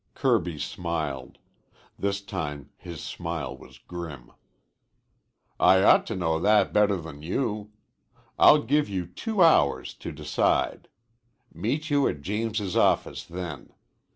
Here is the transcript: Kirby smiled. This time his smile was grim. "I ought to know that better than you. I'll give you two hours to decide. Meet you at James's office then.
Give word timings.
Kirby 0.15 0.57
smiled. 0.57 1.37
This 1.99 2.21
time 2.21 2.71
his 2.75 3.01
smile 3.03 3.55
was 3.55 3.77
grim. 3.77 4.31
"I 5.59 5.83
ought 5.83 6.07
to 6.07 6.15
know 6.15 6.39
that 6.39 6.73
better 6.73 6.95
than 6.97 7.21
you. 7.21 7.69
I'll 8.39 8.63
give 8.63 8.89
you 8.89 9.05
two 9.05 9.43
hours 9.43 9.93
to 9.93 10.11
decide. 10.11 10.89
Meet 11.53 11.91
you 11.91 12.07
at 12.07 12.23
James's 12.23 12.75
office 12.75 13.23
then. 13.25 13.73